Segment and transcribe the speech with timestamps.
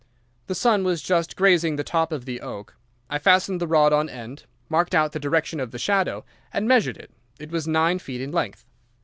[0.47, 2.75] The sun was just grazing the top of the oak.
[3.07, 6.97] I fastened the rod on end, marked out the direction of the shadow, and measured
[6.97, 7.11] it.
[7.39, 8.65] It was nine feet in length.